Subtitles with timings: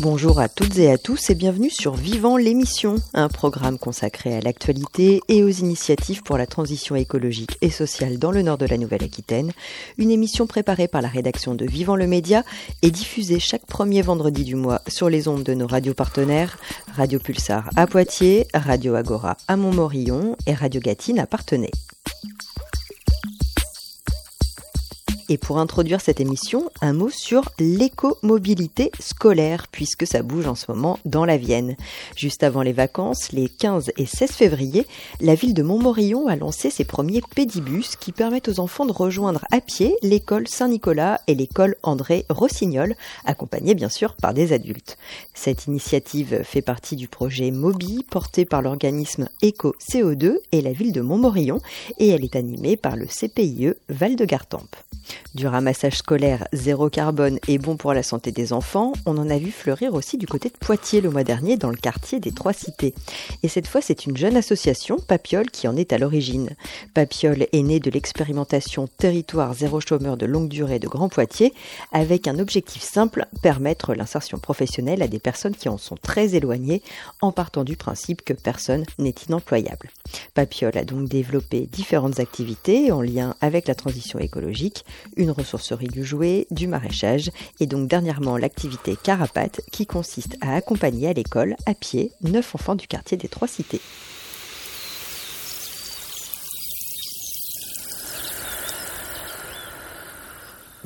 [0.00, 4.40] Bonjour à toutes et à tous et bienvenue sur Vivant l'émission, un programme consacré à
[4.40, 8.78] l'actualité et aux initiatives pour la transition écologique et sociale dans le nord de la
[8.78, 9.50] Nouvelle-Aquitaine.
[9.96, 12.44] Une émission préparée par la rédaction de Vivant le Média
[12.82, 16.58] et diffusée chaque premier vendredi du mois sur les ondes de nos radios partenaires,
[16.94, 21.72] Radio Pulsar à Poitiers, Radio Agora à Montmorillon et Radio Gatine à Partenay.
[25.30, 30.64] Et pour introduire cette émission, un mot sur l'écomobilité scolaire, puisque ça bouge en ce
[30.70, 31.76] moment dans la Vienne.
[32.16, 34.86] Juste avant les vacances, les 15 et 16 février,
[35.20, 39.44] la ville de Montmorillon a lancé ses premiers pédibus qui permettent aux enfants de rejoindre
[39.50, 42.94] à pied l'école Saint-Nicolas et l'école André Rossignol,
[43.26, 44.96] accompagnés bien sûr par des adultes.
[45.34, 50.92] Cette initiative fait partie du projet MOBI porté par l'organisme Eco CO2 et la ville
[50.92, 51.60] de Montmorillon
[51.98, 54.74] et elle est animée par le CPIE Val de Gartempe.
[55.34, 59.38] Du ramassage scolaire zéro carbone et bon pour la santé des enfants, on en a
[59.38, 62.52] vu fleurir aussi du côté de Poitiers le mois dernier dans le quartier des Trois
[62.52, 62.94] Cités.
[63.42, 66.50] Et cette fois, c'est une jeune association, Papiol, qui en est à l'origine.
[66.94, 71.52] Papiol est né de l'expérimentation Territoire zéro chômeur de longue durée de Grand Poitiers,
[71.92, 76.82] avec un objectif simple, permettre l'insertion professionnelle à des personnes qui en sont très éloignées,
[77.20, 79.90] en partant du principe que personne n'est inemployable.
[80.34, 84.84] Papiol a donc développé différentes activités en lien avec la transition écologique,
[85.16, 91.08] une ressourcerie du jouet, du maraîchage et donc dernièrement l'activité Carapate qui consiste à accompagner
[91.08, 93.80] à l'école à pied neuf enfants du quartier des Trois Cités.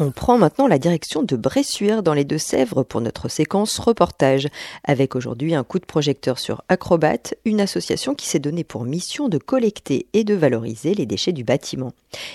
[0.04, 4.48] On prend maintenant la direction de Bressuire dans les Deux-Sèvres pour notre séquence reportage,
[4.82, 9.28] avec aujourd'hui un coup de projecteur sur Acrobat, une association qui s'est donnée pour mission
[9.28, 11.92] de collecter et de valoriser les déchets du bâtiment.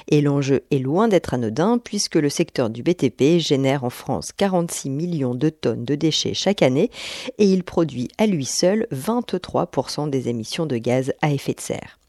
[0.07, 4.89] Et l'enjeu est loin d'être anodin puisque le secteur du BTP génère en France 46
[4.89, 6.89] millions de tonnes de déchets chaque année
[7.37, 11.99] et il produit à lui seul 23% des émissions de gaz à effet de serre.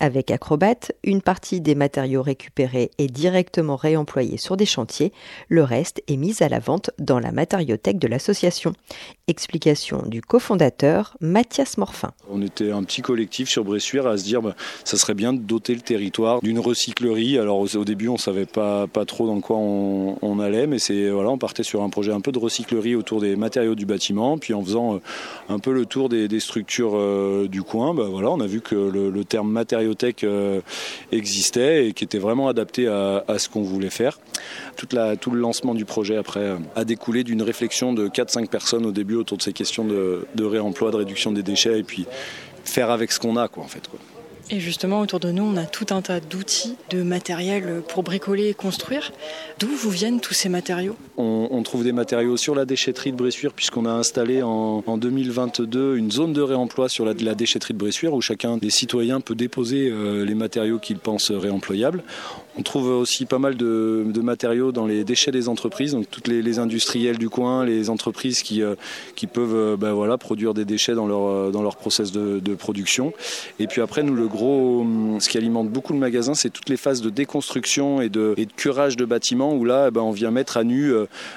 [0.00, 5.12] Avec Acrobat, une partie des matériaux récupérés est directement réemployée sur des chantiers,
[5.48, 8.72] le reste est mis à la vente dans la matériothèque de l'association.
[9.26, 12.12] Explication du cofondateur Mathias Morfin.
[12.30, 15.38] On était un petit collectif sur Bressuire à se dire bah, ça serait bien de
[15.38, 17.38] doter le territoire d'une recyclerie.
[17.38, 21.30] Alors au, début on savait pas, pas trop dans quoi on, allait, mais c'est voilà,
[21.30, 24.54] on partait sur un projet un peu de recyclerie autour des matériaux du bâtiment, puis
[24.54, 25.00] en faisant euh,
[25.48, 28.76] un peu le tour des, structures euh, du coin, bah, voilà, on a vu que
[28.76, 30.60] le, le terme matériothèque euh,
[31.12, 34.18] existait et qui était vraiment adapté à, ce qu'on voulait faire.
[34.76, 38.92] Tout le lancement du projet après euh, a découlé d'une réflexion de 4-5 personnes au
[38.92, 42.06] début autour de ces questions de, réemploi, de réduction des déchets et puis
[42.64, 43.82] faire avec ce qu'on a quoi en fait.
[44.50, 48.48] Et justement, autour de nous, on a tout un tas d'outils, de matériel pour bricoler
[48.48, 49.12] et construire.
[49.58, 50.96] D'où vous viennent tous ces matériaux?
[51.18, 56.10] On, trouve des matériaux sur la déchetterie de Bressuire, puisqu'on a installé en, 2022 une
[56.10, 60.24] zone de réemploi sur la, déchetterie de Bressuire, où chacun des citoyens peut déposer euh,
[60.24, 62.02] les matériaux qu'il pense réemployables.
[62.56, 66.58] On trouve aussi pas mal de, matériaux dans les déchets des entreprises, donc toutes les,
[66.58, 68.74] industriels du coin, les entreprises qui, euh,
[69.32, 73.12] peuvent euh, ben voilà, produire des déchets dans leur, dans leur process de, production.
[73.58, 76.68] Et puis après, nous, le gros, hum, ce qui alimente beaucoup le magasin, c'est toutes
[76.68, 80.30] les phases de déconstruction et de, curage de bâtiments, où là, eh ben, on vient
[80.30, 80.92] mettre à nu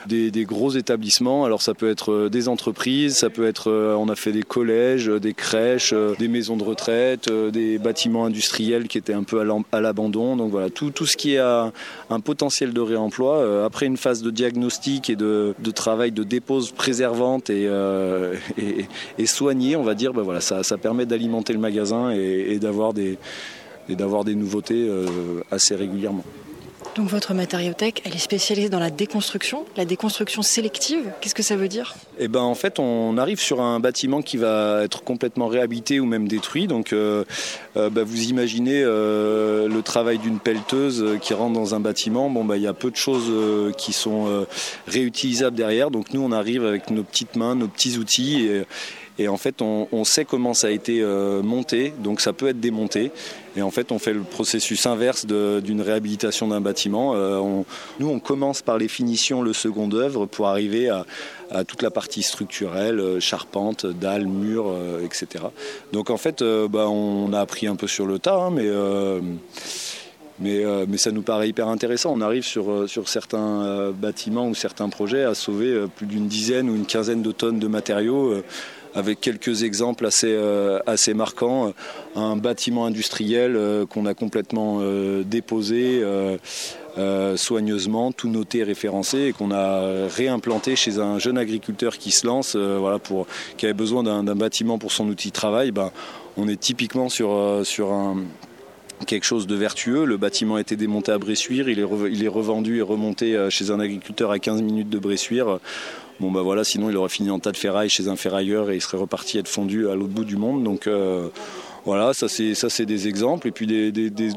[0.07, 1.45] des, des, gros établissements.
[1.45, 5.33] Alors ça peut être des entreprises, ça peut être, on a fait des collèges, des
[5.33, 9.41] crèches, des maisons de retraite, des bâtiments industriels qui étaient un peu
[9.71, 10.35] à l'abandon.
[10.35, 11.71] Donc voilà, tout, ce qui a
[12.09, 16.71] un potentiel de réemploi, euh, après une phase de diagnostic et de, travail de dépose
[16.71, 18.35] préservante et, euh,
[19.25, 22.90] soignée, on va dire, ben ça, permet d'alimenter le magasin et, d'avoir
[23.89, 26.23] d'avoir des nouveautés euh, assez régulièrement.
[26.95, 31.09] Donc votre matériothèque, elle est spécialisée dans la déconstruction, la déconstruction sélective.
[31.21, 31.95] Qu'est-ce que ça veut dire?
[32.19, 36.05] Eh ben en fait, on arrive sur un bâtiment qui va être complètement réhabité ou
[36.05, 36.67] même détruit.
[36.67, 37.23] Donc euh,
[37.77, 42.29] euh, bah, vous imaginez euh, le travail d'une pelleteuse qui rentre dans un bâtiment.
[42.29, 43.31] Bon bah il y a peu de choses
[43.77, 44.45] qui sont
[44.87, 45.91] réutilisables derrière.
[45.91, 48.63] Donc nous on arrive avec nos petites mains, nos petits outils et,
[49.21, 52.59] et en fait, on, sait comment ça a été euh, monté, donc ça peut être
[52.59, 53.11] démonté.
[53.55, 57.13] Et en fait, on fait le processus inverse d'une réhabilitation d'un bâtiment.
[57.13, 57.39] Euh,
[57.99, 61.05] nous, on commence par les finitions, le second œuvre, pour arriver à,
[61.65, 64.73] toute la partie structurelle, euh, charpente, dalles, murs,
[65.03, 65.45] etc.
[65.93, 68.69] Donc en fait, bah, on a appris un peu sur le tas, hein, mais...
[70.39, 72.13] Mais, mais, ça nous paraît hyper intéressant.
[72.15, 76.75] On arrive sur, sur certains bâtiments ou certains projets à sauver plus d'une dizaine ou
[76.75, 78.41] une quinzaine de tonnes de matériaux
[78.95, 80.37] avec quelques exemples assez,
[80.85, 81.73] assez marquants.
[82.15, 83.57] Un bâtiment industriel
[83.89, 84.81] qu'on a complètement
[85.23, 86.03] déposé.
[87.35, 92.55] soigneusement, tout noté, référencé, et qu'on a réimplanté chez un jeune agriculteur qui se lance,
[92.55, 93.27] voilà, pour,
[93.57, 95.71] qui avait besoin d'un bâtiment pour son outil de travail.
[95.71, 95.91] Ben,
[96.37, 98.17] on est typiquement sur, sur un,
[99.05, 100.05] quelque chose de vertueux.
[100.05, 103.49] Le bâtiment a été démonté à Bressuire, il est, il est revendu et remonté euh,
[103.49, 105.59] chez un agriculteur à 15 minutes de Bressuire.
[106.21, 108.75] Bon bah voilà, sinon il aurait fini en tas de ferraille chez un ferrailleur et
[108.75, 110.63] il serait reparti être fondu à l'autre bout du monde.
[110.63, 111.29] Donc euh,
[111.83, 113.47] voilà, ça c'est des exemples.
[113.47, 113.65] Et puis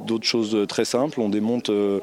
[0.06, 1.20] d'autres choses très simples.
[1.20, 2.00] On démonte euh,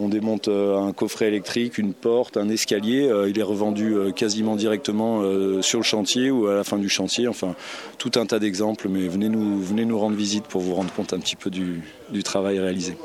[0.00, 3.08] euh, un coffret électrique, une porte, un escalier.
[3.28, 5.22] Il est revendu quasiment directement
[5.62, 7.28] sur le chantier ou à la fin du chantier.
[7.28, 7.54] Enfin,
[7.98, 8.88] tout un tas d'exemples.
[8.88, 11.84] Mais venez nous, venez nous rendre visite pour vous rendre compte un petit peu du,
[12.24, 12.96] travail réalisé.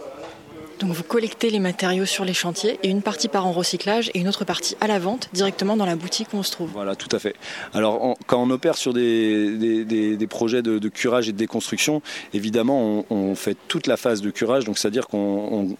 [0.79, 4.19] Donc vous collectez les matériaux sur les chantiers et une partie part en recyclage et
[4.19, 6.69] une autre partie à la vente directement dans la boutique où on se trouve.
[6.71, 7.35] Voilà, tout à fait.
[7.73, 12.01] Alors quand on opère sur des, des, projets de, curage et de déconstruction,
[12.33, 15.75] évidemment on, on, fait toute la phase de curage, donc c'est-à-dire qu'on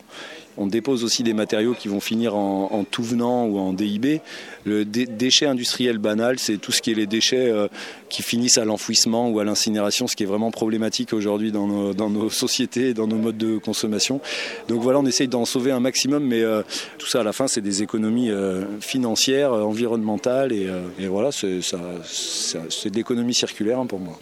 [0.58, 4.22] on dépose aussi des matériaux qui vont finir en, tout venant ou en DIB.
[4.64, 7.68] Le déchet industriel banal, c'est tout ce qui est les déchets euh,
[8.10, 12.30] qui finissent à l'enfouissement ou à l'incinération, ce qui est vraiment problématique aujourd'hui dans nos,
[12.30, 14.22] sociétés et dans nos modes de consommation.
[14.68, 16.64] Donc voilà, on essaye d'en sauver un maximum, mais euh,
[16.98, 20.68] tout ça à la fin, c'est des économies euh, financières, environnementales, et,
[21.08, 24.20] voilà, c'est de l'économie circulaire hein, pour moi.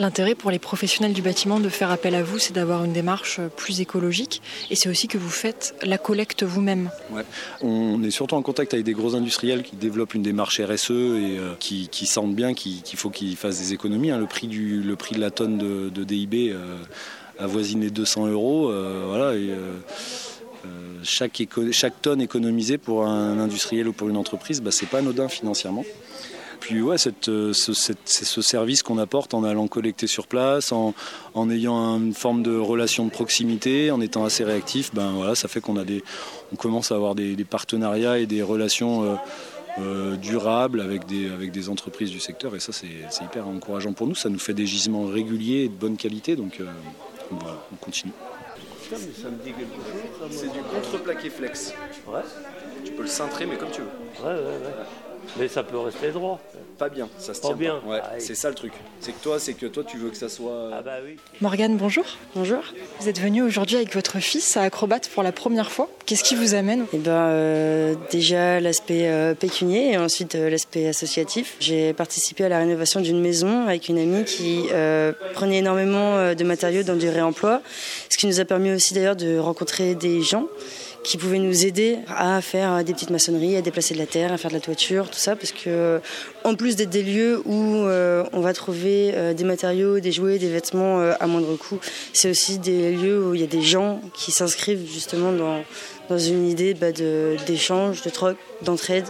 [0.00, 3.38] L'intérêt pour les professionnels du bâtiment de faire appel à vous, c'est d'avoir une démarche
[3.54, 6.88] plus écologique et c'est aussi que vous faites la collecte vous-même.
[7.60, 11.36] On est surtout en contact avec des gros industriels qui développent une démarche RSE et
[11.38, 14.10] euh, qui, sentent bien qu'il faut qu'ils fassent des économies.
[14.10, 14.16] Hein.
[14.16, 16.78] Le, prix du, le prix de la tonne de, DIB euh,
[17.38, 18.70] a voisiné 200 euros.
[18.70, 19.38] Euh, voilà,
[21.02, 21.42] chaque,
[21.72, 25.84] chaque, tonne économisée pour un industriel ou pour une entreprise, bah, c'est pas anodin financièrement
[26.60, 26.96] puis ouais,
[27.28, 30.94] euh, c'est ce, service qu'on apporte en allant collecter sur place, en,
[31.50, 35.60] ayant une forme de relation de proximité, en étant assez réactif, ben voilà, ça fait
[35.60, 36.04] qu'on a des,
[36.52, 39.14] on commence à avoir des, partenariats et des relations euh,
[39.78, 44.06] euh, durables avec des, avec des entreprises du secteur et ça c'est hyper encourageant pour
[44.06, 44.14] nous.
[44.14, 46.60] Ça nous fait des gisements réguliers et de bonne qualité, donc
[47.30, 48.12] voilà, on continue.
[50.30, 51.72] C'est du contreplaqué flex.
[52.84, 54.26] Tu peux le cintrer mais comme tu veux.
[54.26, 55.19] Ouais, ouais, ouais.
[55.38, 56.40] Mais ça peut rester droit.
[56.78, 57.80] Pas bien, ça se tient bien.
[57.86, 58.72] Ouais, ah c'est ça le truc.
[59.00, 60.70] C'est que toi, c'est que toi, tu veux que ça soit.
[60.72, 61.16] Ah bah oui.
[61.40, 62.04] Morgane, bonjour.
[62.34, 62.62] Bonjour.
[63.00, 65.88] Vous êtes venu aujourd'hui avec votre fils à Acrobat pour la première fois.
[66.06, 70.88] Qu'est-ce qui vous amène Eh ben, euh, déjà l'aspect euh, pécunier et ensuite euh, l'aspect
[70.88, 71.56] associatif.
[71.60, 74.64] J'ai participé à la rénovation d'une maison avec une amie qui
[75.34, 77.62] prenait énormément de matériaux dans du réemploi,
[78.08, 80.46] ce qui nous a permis aussi d'ailleurs de rencontrer des gens
[81.02, 84.38] qui pouvaient nous aider à faire des petites maçonneries, à déplacer de la terre, à
[84.38, 86.00] faire de la toiture, tout ça, parce que
[86.44, 90.38] en plus d'être des lieux où euh, on va trouver euh, des matériaux, des jouets,
[90.38, 91.78] des vêtements euh, à moindre coût,
[92.12, 96.48] c'est aussi des lieux où il y a des gens qui s'inscrivent justement dans, une
[96.48, 99.04] idée bah, d'échange, de, troc, d'entraide.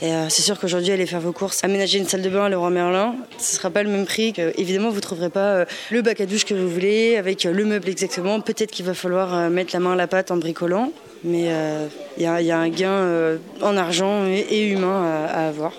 [0.00, 2.70] Et c'est sûr qu'aujourd'hui, allez faire vos courses, aménager une salle de bain à Leroy
[2.70, 4.32] Merlin, ce ne sera pas le même prix.
[4.32, 7.64] Que, évidemment, vous ne trouverez pas le bac à douche que vous voulez, avec le
[7.64, 8.40] meuble exactement.
[8.40, 10.92] Peut-être qu'il va falloir mettre la main à la pâte en bricolant,
[11.24, 11.50] mais
[12.16, 15.72] il y, a un gain en argent et, humain à avoir.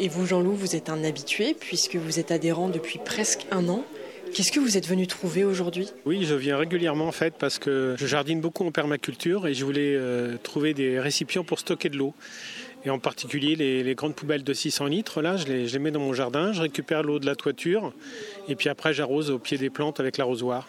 [0.00, 3.84] Et vous, Jean-Loup, vous êtes un habitué puisque vous êtes adhérent depuis presque un an.
[4.32, 5.88] Qu'est-ce que vous êtes venu trouver aujourd'hui?
[6.04, 9.64] Oui, je viens régulièrement en fait parce que je jardine beaucoup en permaculture et je
[9.64, 12.14] voulais euh, trouver des récipients pour stocker de l'eau.
[12.84, 16.12] Et en particulier les, grandes poubelles de 600 litres, là, je les, mets dans mon
[16.12, 17.92] jardin, je récupère l'eau de la toiture
[18.48, 20.68] et puis après j'arrose au pied des plantes avec l'arrosoir.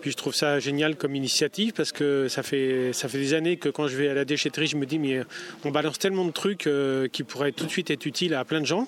[0.00, 3.56] Puis je trouve ça génial comme initiative parce que ça fait, ça fait des années
[3.56, 5.22] que quand je vais à la déchetterie, je me dis mais
[5.64, 8.60] on balance tellement de trucs euh, qui pourraient tout de suite être utiles à plein
[8.60, 8.86] de gens.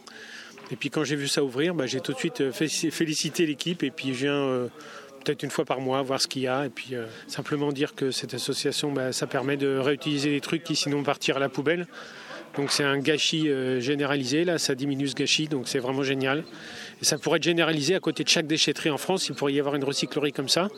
[0.71, 3.83] Et puis quand j'ai vu ça ouvrir, bah, j'ai tout de suite euh, félicité l'équipe
[3.83, 4.69] et puis je viens euh,
[5.25, 6.95] peut-être une fois par mois voir ce qu'il y a et puis
[7.27, 11.37] simplement dire que cette association, bah, ça permet de réutiliser des trucs qui sinon partir
[11.39, 11.89] à la poubelle.
[12.57, 16.45] Donc c'est un gâchis généralisé, là ça diminue ce gâchis, donc c'est vraiment génial.
[17.01, 19.29] Et ça pourrait être généralisé à côté de chaque déchetterie en France.
[19.29, 20.69] Il pourrait y avoir une recyclerie comme ça.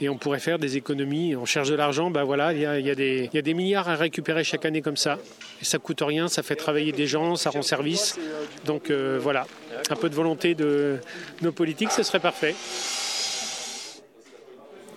[0.00, 1.34] Et on pourrait faire des économies.
[1.36, 4.82] On cherche de l'argent, ben voilà, il y a, des milliards à récupérer chaque année
[4.82, 5.18] comme ça.
[5.62, 8.18] Et ça coûte rien, ça fait travailler des gens, ça rend service.
[8.66, 9.46] Donc euh, voilà,
[9.88, 10.98] un peu de volonté de
[11.40, 12.54] nos politiques, ce serait parfait.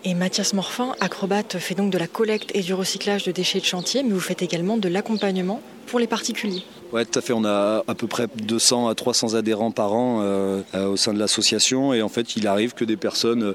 [0.06, 3.66] Et Mathias Morfin, acrobate, fait donc de la collecte et du recyclage de déchets de
[3.66, 6.64] chantier, mais vous faites également de l'accompagnement pour les particuliers.
[6.94, 7.34] Oui, tout à fait.
[7.34, 11.14] On a à peu près 200 à 300 adhérents par an euh, euh, au sein
[11.14, 11.94] de l'association.
[11.94, 13.54] Et en fait, il arrive que des personnes euh,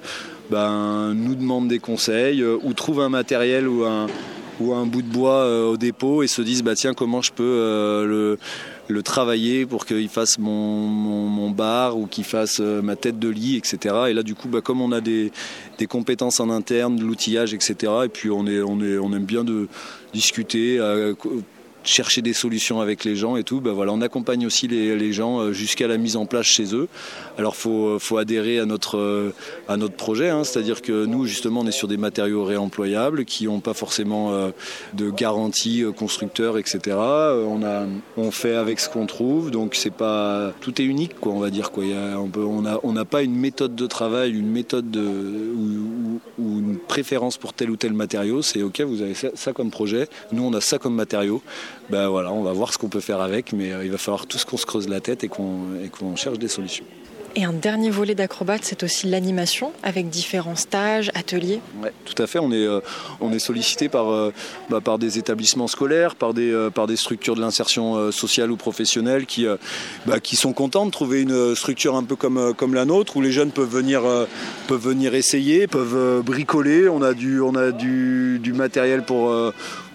[0.51, 4.07] ben, nous demandent des conseils ou trouvent un matériel ou un,
[4.61, 8.05] ou un bout de bois au dépôt et se disent bah tiens comment je peux
[8.07, 8.39] le
[8.89, 13.95] le travailler pour qu'il fasse mon, bar ou qu'il fasse ma tête de lit, etc.
[14.09, 15.31] Et là, du coup, bah, comme on a des,
[15.89, 17.93] compétences en interne, de l'outillage, etc.
[18.05, 19.69] Et puis on, est, on aime bien de
[20.13, 20.79] discuter,
[21.85, 23.61] chercher des solutions avec les gens et tout.
[23.61, 26.89] Ben voilà, on accompagne aussi les, gens euh, jusqu'à la mise en place chez eux.
[27.39, 29.35] Alors faut, faut adhérer à notre, euh,
[29.69, 30.45] à notre projet, hein.
[30.45, 34.51] c'est-à-dire que nous justement on est sur des matériaux réemployables qui n'ont pas forcément euh,
[34.95, 36.97] de garantie constructeur, etc.
[36.97, 37.85] On, a,
[38.17, 41.51] on fait avec ce qu'on trouve, donc c'est pas tout est unique quoi, on va
[41.51, 41.85] dire quoi.
[41.85, 46.79] on n'a on n'a pas une méthode de travail, une méthode de, ou, ou, une
[46.79, 48.43] préférence pour tel ou tel matériau.
[48.43, 51.43] C'est ok, vous avez ça comme projet, nous on a ça comme matériau
[51.91, 54.27] ben voilà, on va voir ce qu'on peut faire avec, mais euh, il va falloir
[54.27, 56.85] tous qu'on se creuse la tête et qu'on cherche des solutions.
[57.37, 61.61] Et un dernier volet d'acrobate, c'est aussi l'animation avec différents stages, ateliers.
[61.83, 62.39] Oui, tout à fait.
[62.39, 62.79] On est, euh,
[63.21, 64.33] on est sollicité par, euh,
[64.71, 69.27] bah, par des établissements scolaires, par des, par des structures de l'insertion sociale ou professionnelle
[69.27, 69.47] qui,
[70.07, 73.21] bah, qui sont contents de trouver une structure un peu comme, comme la nôtre où
[73.21, 74.03] les jeunes peuvent venir,
[74.69, 76.89] peuvent venir essayer, peuvent bricoler.
[76.89, 79.35] On a du, on a du, du matériel pour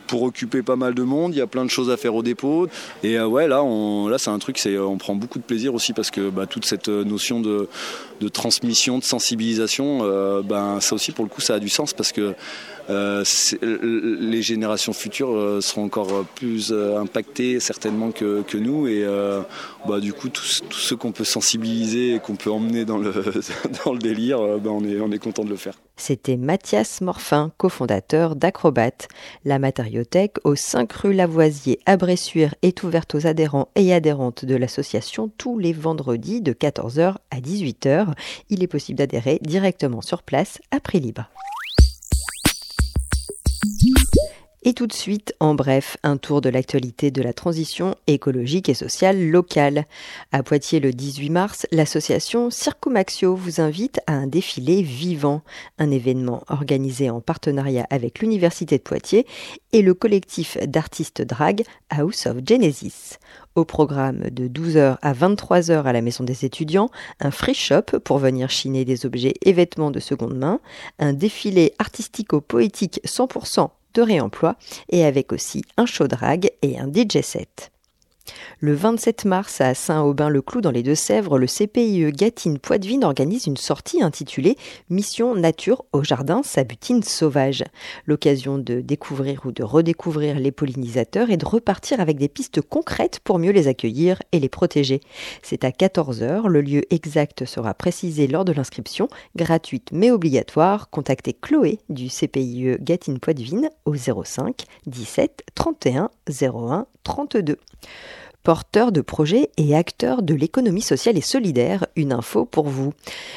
[0.10, 1.34] pour occuper pas mal de monde.
[1.36, 2.68] Il y a plein de choses à faire au dépôt.
[3.04, 5.74] Et euh, ouais, là, on, là c'est un truc, c'est, on prend beaucoup de plaisir
[5.76, 7.70] aussi parce que bah, toute cette euh, notion de,
[8.20, 11.94] de transmission, de sensibilisation, euh, ben, ça aussi, pour le coup, ça a du sens
[11.94, 12.36] parce que
[12.90, 13.24] euh,
[13.62, 19.06] les générations futures euh, seront encore plus impactées certainement que, nous et
[19.88, 23.14] bah, du coup tous ceux qu'on peut sensibiliser et qu'on peut emmener dans le,
[24.00, 25.76] délire, bah, on, est, on est content de le faire.
[25.98, 29.08] C'était Mathias Morfin, cofondateur d'Acrobat.
[29.44, 34.56] La matériothèque au 5 rue Lavoisier à Bressuire est ouverte aux adhérents et adhérentes de
[34.56, 38.09] l'association tous les vendredis de 14h à 18h.
[38.50, 41.30] Il est possible d'adhérer directement sur place à prix libre.
[44.64, 48.74] Et tout de suite, en bref, un tour de l'actualité de la transition écologique et
[48.74, 49.86] sociale locale.
[50.34, 55.44] À Poitiers le 18 mars, l'association Circumaxio vous invite à un défilé vivant,
[55.78, 59.26] un événement organisé en partenariat avec l'Université de Poitiers
[59.72, 63.18] et le collectif d'artistes drag House of Genesis.
[63.66, 66.90] Programme de 12h à 23h à la Maison des étudiants,
[67.20, 70.60] un free shop pour venir chiner des objets et vêtements de seconde main,
[71.00, 74.56] un défilé artistico-poétique 100% de réemploi
[74.90, 77.72] et avec aussi un show drag et un DJ set.
[78.62, 84.04] Le 27 mars à Saint-Aubin-le-Clou dans les Deux-Sèvres, le CPIE Gatine Poitvine organise une sortie
[84.04, 84.58] intitulée
[84.90, 87.64] Mission Nature au jardin Sabutine sauvage.
[88.06, 93.20] L'occasion de découvrir ou de redécouvrir les pollinisateurs et de repartir avec des pistes concrètes
[93.24, 95.00] pour mieux les accueillir et les protéger.
[95.42, 100.90] C'est à 14h, le lieu exact sera précisé lors de l'inscription, gratuite mais obligatoire.
[100.90, 107.58] Contactez Chloé du CPIE Gatine Poitvine au 05 17 31 01 32
[108.44, 112.94] porteur de projets et acteur de l'économie sociale et solidaire, une info pour vous.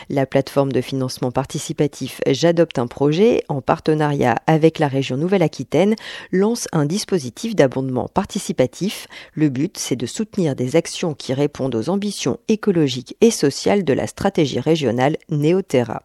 [0.09, 5.97] La plateforme de financement participatif J'adopte un projet, en partenariat avec la région Nouvelle-Aquitaine,
[6.31, 9.07] lance un dispositif d'abondement participatif.
[9.35, 13.93] Le but, c'est de soutenir des actions qui répondent aux ambitions écologiques et sociales de
[13.93, 16.03] la stratégie régionale Néoterra.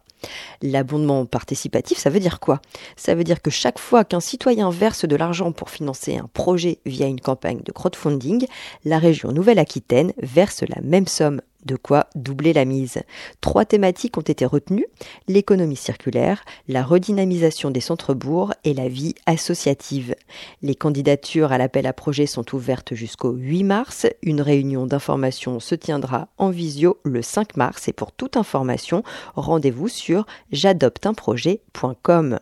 [0.62, 2.60] L'abondement participatif, ça veut dire quoi?
[2.96, 6.78] Ça veut dire que chaque fois qu'un citoyen verse de l'argent pour financer un projet
[6.86, 8.46] via une campagne de crowdfunding,
[8.84, 13.02] la région Nouvelle-Aquitaine verse la même somme de quoi doubler la mise.
[13.40, 14.86] Trois thématiques ont été retenues,
[15.28, 20.16] l'économie circulaire, la redynamisation des centres-bourgs et la vie associative.
[20.62, 24.06] Les candidatures à l'appel à projet sont ouvertes jusqu'au 8 mars.
[24.22, 29.04] Une réunion d'information se tiendra en visio le 5 mars et pour toute information,
[29.36, 32.38] rendez-vous sur j'adopteunprojet.com.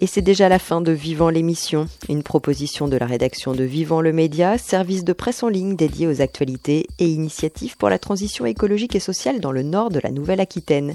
[0.00, 4.00] Et c'est déjà la fin de Vivant l'émission, une proposition de la rédaction de Vivant
[4.00, 8.46] le Média, service de presse en ligne dédié aux actualités et initiatives pour la transition
[8.46, 10.94] écologique et sociale dans le nord de la Nouvelle-Aquitaine.